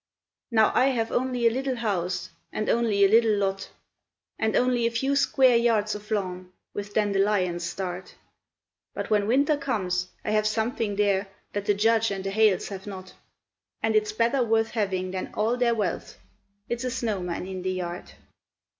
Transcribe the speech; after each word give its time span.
Now 0.49 0.71
I 0.73 0.87
have 0.87 1.11
only 1.11 1.45
a 1.45 1.51
little 1.51 1.75
house, 1.75 2.31
and 2.51 2.69
only 2.69 3.05
a 3.05 3.07
little 3.07 3.35
lot, 3.37 3.69
And 4.39 4.55
only 4.55 4.87
a 4.87 4.89
few 4.89 5.15
square 5.15 5.55
yards 5.55 5.93
of 5.93 6.09
lawn, 6.09 6.51
with 6.73 6.95
dandelions 6.95 7.63
starred; 7.65 8.11
But 8.95 9.11
when 9.11 9.27
Winter 9.27 9.57
comes, 9.57 10.07
I 10.25 10.31
have 10.31 10.47
something 10.47 10.95
there 10.95 11.27
that 11.53 11.65
the 11.65 11.75
Judge 11.75 12.09
and 12.09 12.23
the 12.23 12.31
Hales 12.31 12.69
have 12.69 12.87
not, 12.87 13.13
And 13.83 13.95
it's 13.95 14.11
better 14.11 14.43
worth 14.43 14.71
having 14.71 15.11
than 15.11 15.35
all 15.35 15.55
their 15.55 15.75
wealth 15.75 16.17
it's 16.67 16.83
a 16.83 16.89
snowman 16.89 17.45
in 17.45 17.61
the 17.61 17.69
yard. 17.73 18.11